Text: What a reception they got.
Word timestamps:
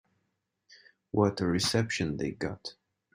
What 1.11 1.41
a 1.41 1.45
reception 1.45 2.17
they 2.17 2.31
got. 2.31 2.73